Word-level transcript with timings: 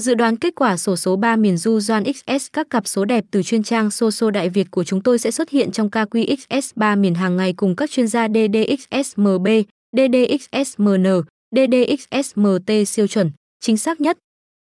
Dự 0.00 0.14
đoán 0.14 0.36
kết 0.36 0.54
quả 0.54 0.76
sổ 0.76 0.96
số 0.96 1.16
3 1.16 1.36
miền 1.36 1.56
du 1.56 1.80
Doan 1.80 2.04
XS 2.04 2.46
các 2.52 2.70
cặp 2.70 2.86
số 2.86 3.04
đẹp 3.04 3.24
từ 3.30 3.42
chuyên 3.42 3.62
trang 3.62 3.90
Soso 3.90 4.30
Đại 4.30 4.48
Việt 4.48 4.70
của 4.70 4.84
chúng 4.84 5.02
tôi 5.02 5.18
sẽ 5.18 5.30
xuất 5.30 5.50
hiện 5.50 5.70
trong 5.70 5.88
KQXS3 5.88 7.00
miền 7.00 7.14
hàng 7.14 7.36
ngày 7.36 7.52
cùng 7.52 7.76
các 7.76 7.90
chuyên 7.90 8.08
gia 8.08 8.28
DDXSMB, 8.28 9.46
DDXSMN, 9.96 11.06
DDXSMT 11.56 12.70
siêu 12.86 13.06
chuẩn, 13.06 13.30
chính 13.60 13.76
xác 13.76 14.00
nhất, 14.00 14.18